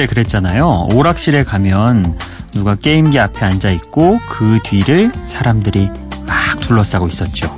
[0.00, 0.88] 때 그랬잖아요.
[0.94, 2.18] 오락실에 가면
[2.52, 5.90] 누가 게임기 앞에 앉아 있고 그 뒤를 사람들이
[6.24, 7.54] 막 둘러싸고 있었죠.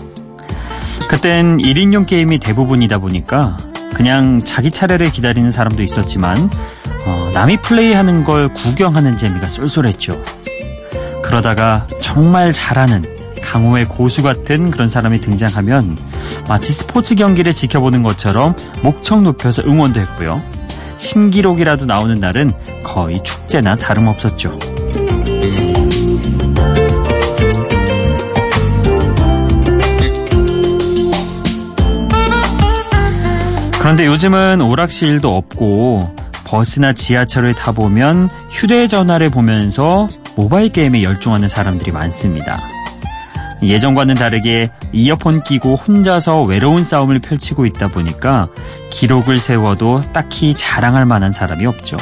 [1.08, 3.56] 그땐 1인용 게임이 대부분이다 보니까
[3.94, 6.50] 그냥 자기 차례를 기다리는 사람도 있었지만
[7.06, 10.16] 어, 남이 플레이하는 걸 구경하는 재미가 쏠쏠했죠.
[11.22, 13.04] 그러다가 정말 잘하는
[13.40, 15.96] 강호의 고수 같은 그런 사람이 등장하면
[16.48, 20.61] 마치 스포츠 경기를 지켜보는 것처럼 목청 높여서 응원도 했고요.
[21.02, 22.52] 신기록이라도 나오는 날은
[22.84, 24.58] 거의 축제나 다름없었죠.
[33.80, 42.60] 그런데 요즘은 오락실도 없고 버스나 지하철을 타보면 휴대전화를 보면서 모바일 게임에 열중하는 사람들이 많습니다.
[43.62, 48.48] 예전과는 다르게 이어폰 끼고 혼자서 외로운 싸움을 펼치고 있다 보니까
[48.90, 51.96] 기록을 세워도 딱히 자랑할 만한 사람이 없죠.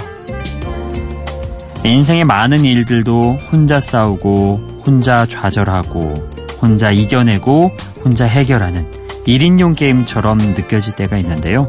[1.84, 6.12] 인생의 많은 일들도 혼자 싸우고, 혼자 좌절하고,
[6.60, 7.70] 혼자 이겨내고,
[8.04, 8.86] 혼자 해결하는
[9.26, 11.66] 1인용 게임처럼 느껴질 때가 있는데요.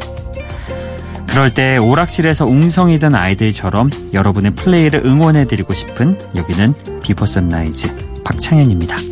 [1.28, 9.11] 그럴 때 오락실에서 웅성이던 아이들처럼 여러분의 플레이를 응원해드리고 싶은 여기는 비포 선라이즈 박창현입니다.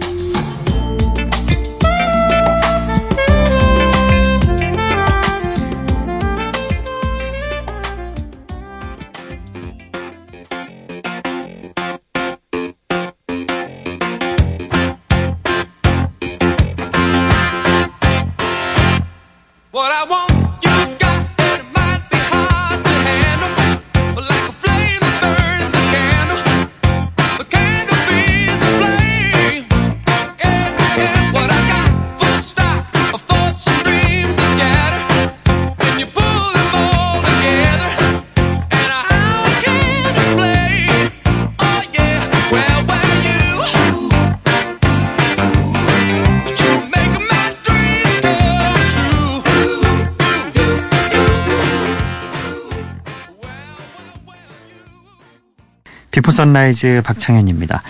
[56.19, 57.81] 비포 선라이즈 박창현입니다.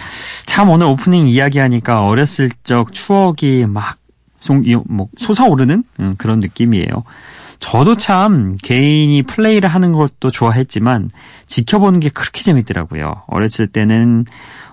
[0.46, 3.98] 참 오늘 오프닝 이야기하니까 어렸을 적 추억이 막
[4.38, 6.90] 송, 뭐, 솟아오르는 음, 그런 느낌이에요.
[7.58, 11.10] 저도 참 개인이 플레이를 하는 것도 좋아했지만
[11.48, 13.24] 지켜보는 게 그렇게 재밌더라고요.
[13.26, 14.26] 어렸을 때는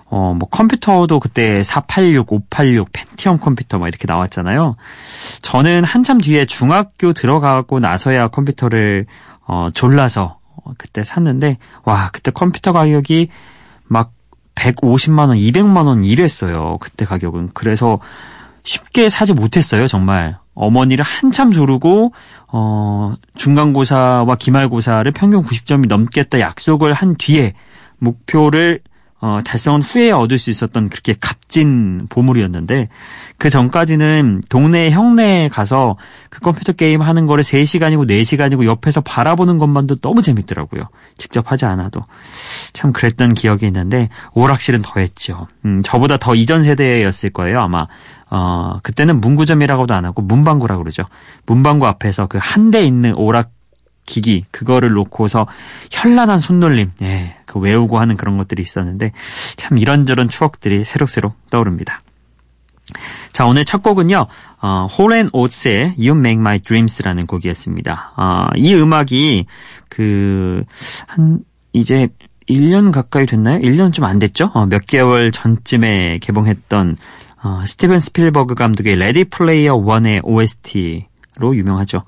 [0.05, 4.75] 어, 뭐 컴퓨터도 그때 486, 586, 펜티엄 컴퓨터 막 이렇게 나왔잖아요.
[5.41, 9.07] 저는 한참 뒤에 중학교 들어가고 나서야 컴퓨터를
[9.47, 10.36] 어, 졸라서 어,
[10.77, 13.29] 그때 샀는데 와 그때 컴퓨터 가격이
[13.83, 14.11] 막
[14.55, 16.77] 150만 원, 200만 원 이랬어요.
[16.79, 17.51] 그때 가격은.
[17.53, 17.99] 그래서
[18.63, 20.37] 쉽게 사지 못했어요, 정말.
[20.55, 22.13] 어머니를 한참 조르고
[22.47, 27.53] 어 중간고사와 기말고사를 평균 90점이 넘겠다 약속을 한 뒤에
[27.99, 28.81] 목표를
[29.19, 32.87] 어, 달성한 후에 얻을 수 있었던 그렇게 값진 보물이었는데
[33.39, 35.97] 그 전까지는 동네 형네에 가서
[36.29, 40.83] 그 컴퓨터 게임 하는 거를 3시간이고 4시간이고 옆에서 바라보는 것만도 너무 재밌더라고요.
[41.17, 42.01] 직접 하지 않아도.
[42.73, 45.47] 참 그랬던 기억이 있는데 오락실은 더 했죠.
[45.65, 47.87] 음, 저보다 더 이전 세대였을 거예요, 아마.
[48.29, 51.03] 어, 그때는 문구점이라고도 안 하고 문방구라고 그러죠.
[51.47, 53.51] 문방구 앞에서 그 한 대 있는 오락
[54.07, 55.45] 기기 그거를 놓고서
[55.91, 59.11] 현란한 손놀림 예, 그 외우고 하는 그런 것들이 있었는데
[59.57, 62.01] 참 이런저런 추억들이 새록새록 떠오릅니다.
[63.33, 64.25] 자 오늘 첫 곡은요
[64.61, 68.13] 어, 홀앤 오츠의 You Make My Dreams라는 곡이었습니다.
[68.17, 69.45] 어, 이 음악이
[69.89, 70.63] 그
[71.07, 71.39] 한
[71.73, 72.07] 이제
[72.49, 73.59] 1년 가까이 됐나요?
[73.59, 74.51] 1년 좀 안 됐죠?
[74.53, 76.97] 어, 몇 개월 전쯤에 개봉했던
[77.43, 82.03] 어, 스티븐 스필버그 감독의 Ready Player 1의 OST로 유명하죠.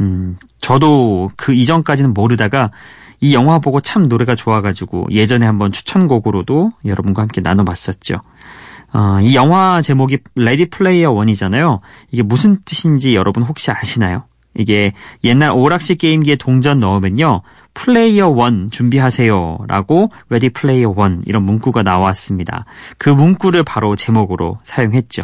[0.00, 2.70] 음, 저도 그 이전까지는 모르다가
[3.20, 8.16] 이 영화 보고 참 노래가 좋아가지고 예전에 한번 추천곡으로도 여러분과 함께 나눠봤었죠.
[8.92, 11.80] 어, 이 영화 제목이 Ready Player One이잖아요.
[12.10, 14.24] 이게 무슨 뜻인지 여러분 혹시 아시나요?
[14.54, 14.92] 이게
[15.22, 17.42] 옛날 오락실 게임기에 동전 넣으면요.
[17.72, 22.64] Player One 준비하세요 라고 Ready Player One 이런 문구가 나왔습니다.
[22.98, 25.22] 그 문구를 바로 제목으로 사용했죠.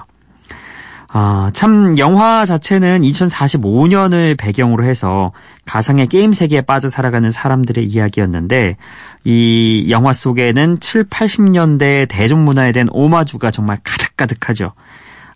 [1.18, 5.32] 아, 참 영화 자체는 2045년을 배경으로 해서
[5.64, 8.76] 가상의 게임 세계에 빠져 살아가는 사람들의 이야기였는데
[9.24, 14.74] 이 영화 속에는 7, 80년대 대중 문화에 대한 오마주가 정말 가득가득하죠.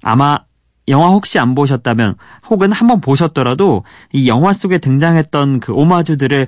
[0.03, 0.41] 아마
[0.89, 2.17] 영화 혹시 안 보셨다면
[2.51, 6.47] 혹은 한번 보셨더라도 이 영화 속에 등장했던 그 오마주들을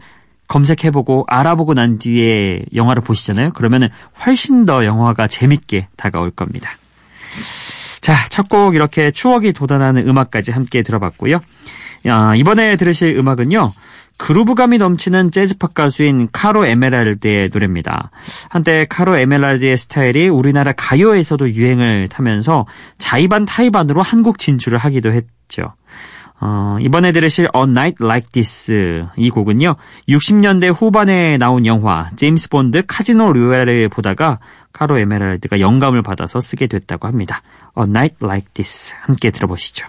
[0.49, 3.53] 검색해보고 알아보고 난 뒤에 영화를 보시잖아요.
[3.55, 3.89] 그러면
[4.27, 6.69] 훨씬 더 영화가 재밌게 다가올 겁니다.
[8.03, 11.39] 자, 첫 곡 이렇게 추억이 돋아나는 음악까지 함께 들어봤고요.
[12.07, 13.73] 야, 이번에 들으실 음악은요.
[14.19, 18.11] 그루브감이 넘치는 재즈팝 가수인 카로 에메랄드의 노래입니다.
[18.51, 22.67] 한때 카로 에메랄드의 스타일이 우리나라 가요에서도 유행을 타면서
[22.99, 25.75] 자의반 타의반으로 한국 진출을 하기도 했죠.
[26.45, 29.77] 어, 이번에 들으실 A Night Like This 이 곡은요.
[30.09, 34.41] 60년대 후반에 나온 영화 제임스 본드 Casino Royale을 보다가
[34.73, 37.43] 카로 에메랄드가 영감을 받아서 쓰게 됐다고 합니다.
[37.79, 39.87] A Night Like This 함께 들어보시죠.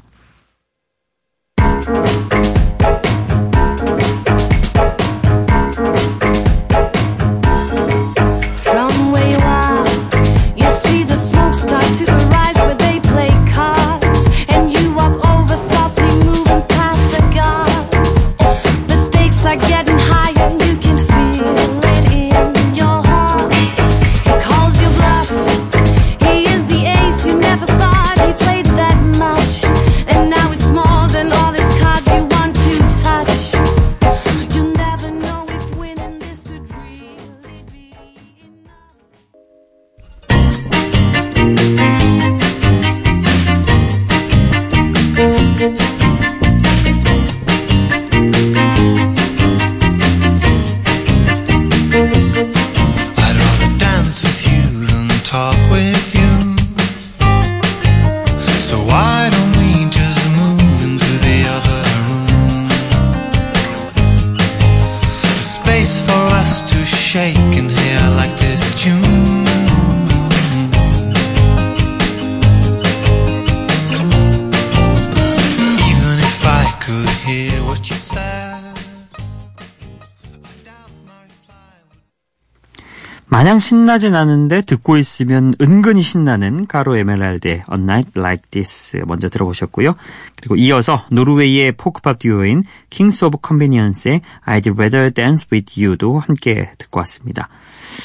[83.43, 89.95] 마냥 신나진 않은데 듣고 있으면 은근히 신나는 가로 에메랄드의 A Night Like This 먼저 들어보셨고요.
[90.37, 96.99] 그리고 이어서 노르웨이의 포크팝 듀오인 Kings of Convenience의 I'd Rather Dance With You도 함께 듣고
[97.01, 97.49] 왔습니다.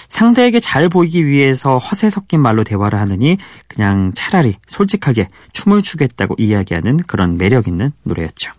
[0.08, 3.38] 상대에게 잘 보이기 위해서 허세 섞인 말로 대화를 하느니
[3.69, 8.50] 그냥 차라리 솔직하게 춤을 추겠다고 이야기하는 그런 매력 있는 노래였죠.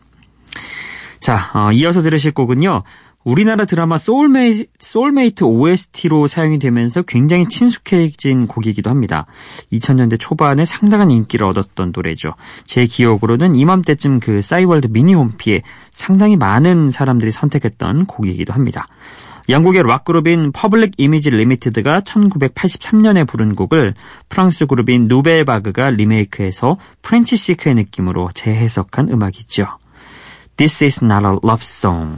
[1.19, 2.83] 자, 어, 이어서 들으실 곡은요.
[3.29, 9.27] 우리나라 드라마 소울메이, 소울메이트 OST로 사용이 되면서 굉장히 친숙해진 곡이기도 합니다.
[9.71, 12.33] 2000년대 초반에 상당한 인기를 얻었던 노래죠.
[12.63, 15.61] 제 기억으로는 이맘때쯤 그 싸이월드 미니 홈피에
[15.91, 18.87] 상당히 많은 사람들이 선택했던 곡이기도 합니다.
[19.47, 23.93] 영국의 락그룹인 퍼블릭 이미지 리미티드가 1983년에 부른 곡을
[24.29, 29.67] 프랑스 그룹인 누벨바그가 리메이크해서 French chic의 느낌으로 재해석한 음악이죠.
[30.57, 32.17] This is not a love song.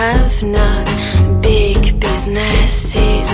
[0.00, 0.86] have not.
[1.42, 3.28] Big businesses,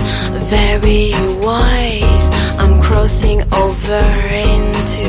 [0.50, 1.12] very
[1.46, 2.26] wise.
[2.58, 4.04] I'm crossing over
[4.52, 5.08] into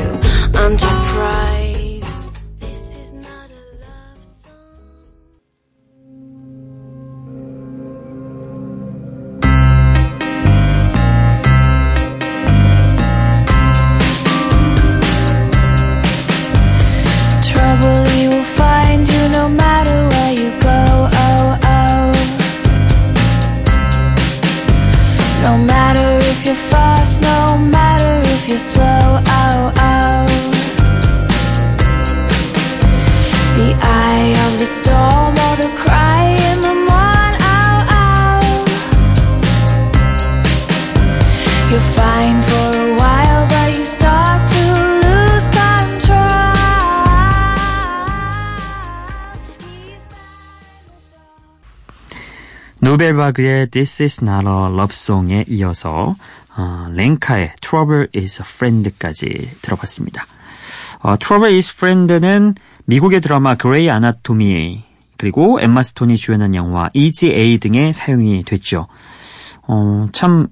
[0.66, 1.57] enterprise.
[53.08, 56.14] 누벨바그의 This is not a love song에 이어서
[56.56, 60.26] 어, 렌카의 Trouble is a friend까지 들어봤습니다.
[61.00, 64.84] 어, Trouble is friend는 미국의 드라마 그레이 아나토미
[65.16, 68.86] 그리고 엠마 스톤이 주연한 영화 Easy A 등에 사용이 됐죠.
[69.62, 70.48] 어, 참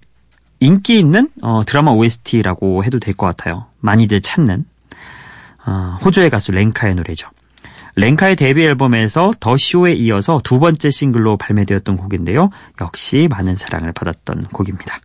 [0.61, 3.67] 인기 있는 어, 드라마 OST라고 해도 될 것 같아요.
[3.81, 4.65] 많이들 찾는
[5.67, 7.29] 어, 호주의 가수 렌카의 노래죠.
[7.97, 12.51] 렌카의 데뷔 앨범에서 The Show에 이어서 두 번째 싱글로 발매되었던 곡인데요.
[12.81, 15.01] 역시 많은 사랑을 받았던 곡입니다.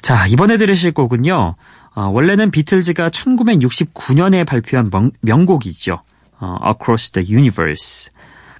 [0.00, 1.54] 자, 이번에 들으실 곡은요.
[1.94, 6.00] 어, 원래는 비틀즈가 1969년에 발표한 명, 명곡이죠.
[6.40, 8.10] 어, Across the Universe.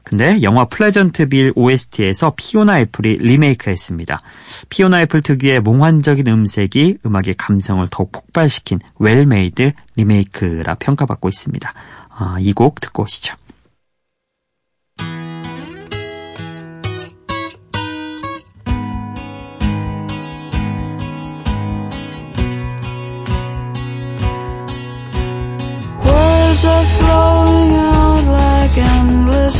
[0.02, 4.22] 근데 영화 Pleasantville OST에서 피오나 애플이 리메이크했습니다.
[4.68, 11.72] 피오나 애플 특유의 몽환적인 음색이 음악의 감성을 더욱 폭발시킨 well-made 리메이크라 평가받고 있습니다.
[12.19, 13.35] 어, 이곡 듣고 오시죠.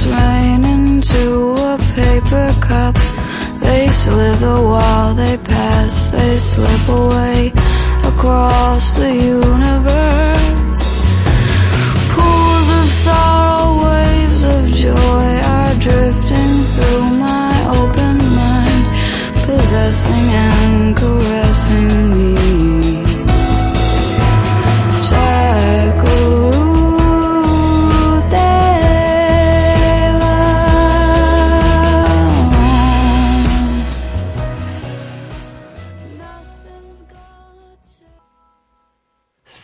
[0.08, 2.96] rain into a paper cup.
[3.60, 7.54] They slither while they pass, they slip away
[8.04, 10.69] across the universe.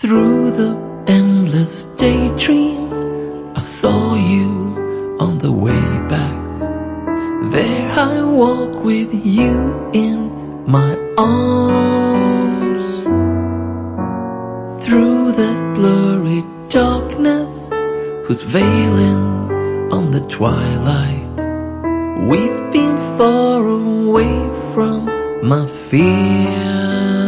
[0.06, 0.70] Through the
[1.08, 2.85] endless daydream,
[3.56, 6.58] I saw you on the way back.
[7.52, 12.84] There I walk with you in my arms.
[14.84, 17.72] Through the blurry darkness,
[18.26, 19.24] who's veiling
[19.90, 21.24] on the twilight.
[22.28, 24.36] We've been far away
[24.74, 25.06] from
[25.48, 27.25] my fear.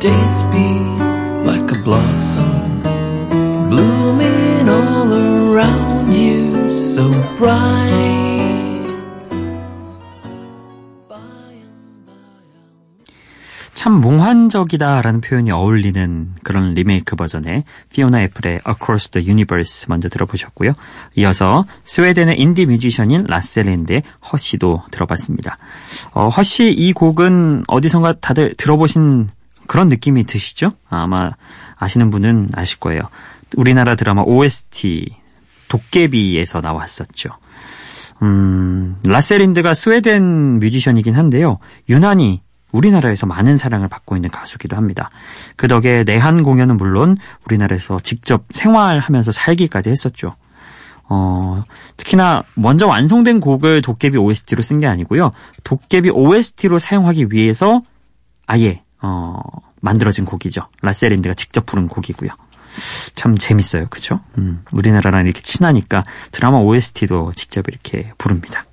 [0.00, 0.66] Days be
[1.44, 2.82] like a blossom
[3.70, 7.76] blooming all around you so bright.
[13.72, 17.62] 참 몽환적이다라는 표현이 어울리는 그런 리메이크 버전의
[17.92, 20.72] 피오나 애플의 Across the Universe 먼저 들어보셨고요.
[21.14, 25.58] 이어서 스웨덴의 인디 뮤지션인 라쎄 린드의 Hush도 들어봤습니다.
[26.14, 29.28] 어, Hush 이 곡은 어디선가 다들 들어보신
[29.66, 30.72] 그런 느낌이 드시죠?
[30.88, 31.32] 아마
[31.76, 33.02] 아시는 분은 아실 거예요.
[33.56, 35.08] 우리나라 드라마 OST
[35.68, 37.30] 도깨비에서 나왔었죠.
[38.22, 41.58] 음, 라쎄 린드가 스웨덴 뮤지션이긴 한데요.
[41.88, 42.42] 유난히
[42.72, 45.10] 우리나라에서 많은 사랑을 받고 있는 가수기도 합니다.
[45.56, 50.34] 그 덕에 내한 공연은 물론 우리나라에서 직접 생활하면서 살기까지 했었죠.
[51.08, 51.62] 어,
[51.96, 55.32] 특히나 먼저 완성된 곡을 도깨비 OST로 쓴 게 아니고요.
[55.62, 57.82] 도깨비 OST로 사용하기 위해서
[58.46, 59.40] 아예 어,
[59.80, 60.62] 만들어진 곡이죠.
[60.82, 62.30] 라셀린드가 직접 부른 곡이고요.
[63.14, 63.86] 참 재밌어요.
[63.88, 64.20] 그죠?
[64.38, 68.64] 음, 우리나라랑 이렇게 친하니까 드라마 OST도 직접 이렇게 부릅니다.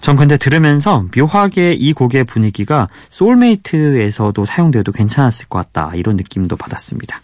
[0.00, 5.94] 전 근데 들으면서 묘하게 이 곡의 분위기가 소울메이트에서도 사용되어도 괜찮았을 것 같다.
[5.94, 7.20] 이런 느낌도 받았습니다.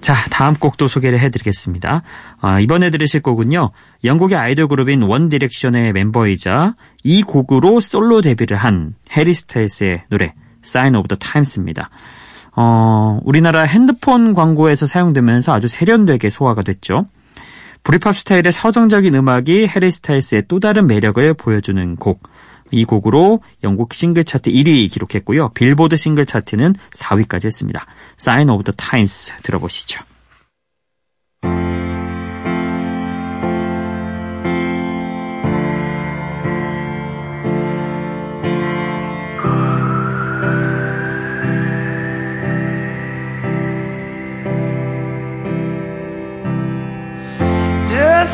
[0.00, 2.02] 자, 다음 곡도 소개를 해드리겠습니다.
[2.40, 3.70] 아, 이번에 들으실 곡은요.
[4.04, 10.34] 영국의 아이돌 그룹인 원 디렉션의 멤버이자 이 곡으로 솔로 데뷔를 한 해리 스타일스의 노래
[10.66, 11.90] Sign of the Times입니다.
[12.56, 17.06] 어, 우리나라 핸드폰 광고에서 사용되면서 아주 세련되게 소화가 됐죠.
[17.84, 22.22] 브리팝 스타일의 서정적인 음악이 해리 스타일스의 또 다른 매력을 보여주는 곡.
[22.72, 25.50] 이 곡으로 영국 싱글 차트 1위 기록했고요.
[25.50, 27.86] 빌보드 싱글 차트는 4위까지 했습니다.
[28.18, 30.00] Sign of the Times 들어보시죠.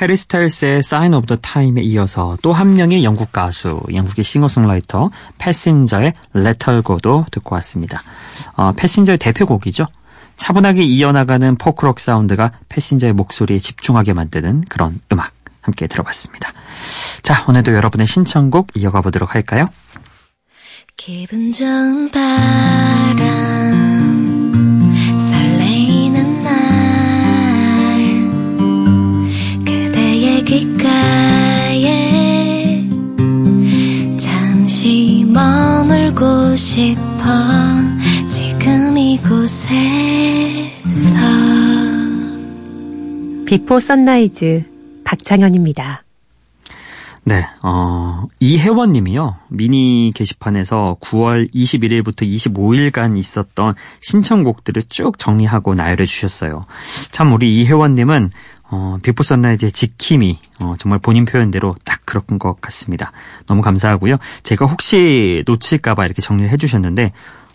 [0.00, 6.12] 해리 스타일스의 Sign of the Time에 이어서 또 한 명의 영국 가수, 영국의 싱어송라이터 패신저의
[6.34, 8.02] Let Her Go도 듣고 왔습니다.
[8.56, 9.86] 어, 패신저의 대표곡이죠.
[10.36, 16.52] 차분하게 이어나가는 포크록 사운드가 패신저의 목소리에 집중하게 만드는 그런 음악 함께 들어봤습니다.
[17.22, 19.66] 자, 오늘도 여러분의 신청곡 이어가 보도록 할까요?
[20.96, 23.55] 기분 좋은 바람
[36.76, 37.22] 싶어
[38.28, 39.70] 지금 이곳에서
[43.46, 44.64] 비포 선라이즈
[45.02, 46.02] 박창현입니다.
[47.24, 49.36] 네, 어, 이혜원 님이요.
[49.48, 56.66] 미니 게시판에서 9월 21일부터 25일간 있었던 신청곡들을 쭉 정리하고 나열해 주셨어요.
[57.10, 58.30] 참 우리 이혜원 님은
[58.68, 63.12] 어, 비포 선라이즈의 지킴이 어, 정말 본인 표현대로 딱 그런 것 같습니다.
[63.46, 64.16] 너무 감사하고요.
[64.42, 67.12] 제가 혹시 놓칠까봐 이렇게 정리를 해주셨는데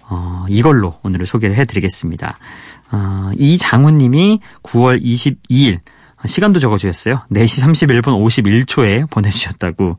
[0.09, 2.37] 어, 이걸로 오늘을 소개를 해드리겠습니다.
[2.91, 5.79] 어, 이장훈 님이 9월 22일
[6.25, 7.21] 시간도 적어주셨어요.
[7.31, 9.97] 4시 31분 51초에 보내주셨다고.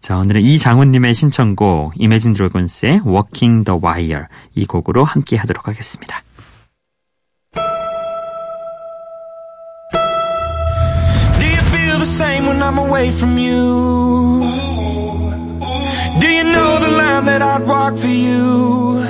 [0.00, 6.22] 자, 오늘은 이장훈님의 신청곡, 이매진 드래곤스의 Walking the Wire 이 곡으로 함께 하도록 하겠습니다.
[12.66, 14.40] I'm away from you?
[16.18, 19.04] Do you know the line that I'd walk for you?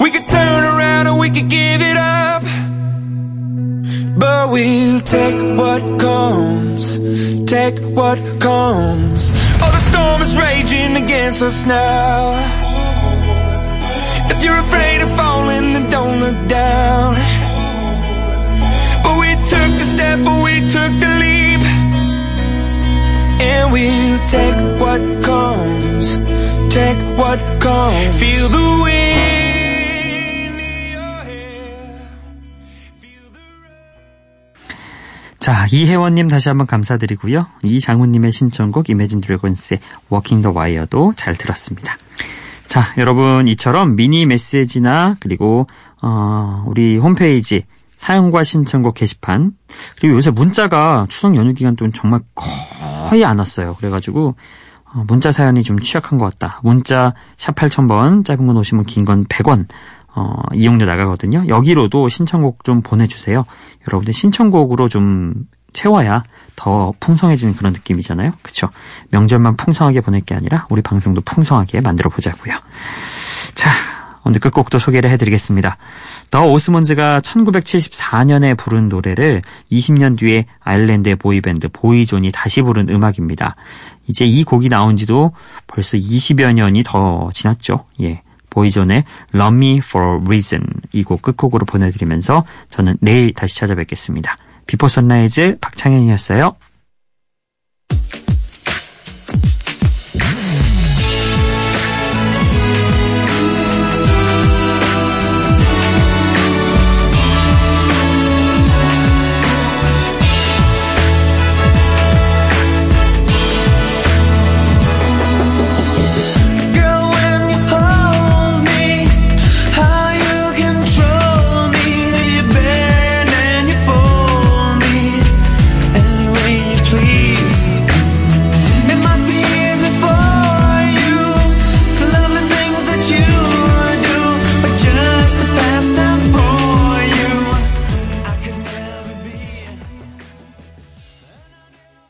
[0.00, 2.44] We could turn around or we could give it up.
[4.16, 6.98] But we'll take what comes,
[7.50, 9.32] take what comes.
[9.60, 12.30] Oh, the storm is raging against us now.
[14.30, 17.35] If you're afraid of falling, then don't look down.
[23.66, 26.18] And we'll take what comes,
[26.70, 28.16] take what comes.
[28.16, 29.06] Feel the wind.
[35.40, 37.46] 자, 이혜원님 다시 한번 감사드리고요.
[37.64, 41.96] 이장훈님의 신청곡 이매진 드래곤스의 워킹 더 와이어도 잘 들었습니다.
[42.68, 45.66] 자, 여러분 이처럼 미니 메시지나 그리고
[46.02, 47.64] 어, 우리 홈페이지
[47.96, 49.52] 사연과 신청곡 게시판
[49.98, 52.20] 그리고 요새 문자가 추석 연휴 기간 동안 정말
[53.08, 53.74] 거의 안 왔어요.
[53.74, 54.34] 그래가지고
[54.94, 56.60] 어, 문자 사연이 좀 취약한 것 같다.
[56.62, 59.66] 문자 샵 8000번 짧은 건 오시면 긴건 100원
[60.14, 61.44] 어, 이용료 나가거든요.
[61.48, 63.44] 여기로도 신청곡 좀 보내주세요.
[63.86, 65.34] 여러분들 신청곡으로 좀
[65.72, 66.22] 채워야
[66.56, 68.32] 더 풍성해지는 그런 느낌이잖아요.
[68.42, 68.70] 그쵸?
[69.10, 72.54] 명절만 풍성하게 보낼 게 아니라 우리 방송도 풍성하게 만들어 보자고요.
[74.26, 75.76] 자, 오늘 끝곡도 소개를 해드리겠습니다.
[76.30, 83.54] 더 오스몬즈가 1974년에 부른 노래를 20년 뒤에 아일랜드의 보이밴드 보이존이 다시 부른 음악입니다.
[84.08, 85.32] 이제 이 곡이 나온 지도
[85.66, 87.84] 벌써 20여 년이 더 지났죠.
[88.02, 88.22] 예.
[88.50, 90.62] 보이존의 Love Me For Reason
[90.92, 94.36] 이 곡 끝곡으로 보내드리면서 저는 내일 다시 찾아뵙겠습니다.
[94.66, 96.56] 비포 선라이즈 박창현이었어요.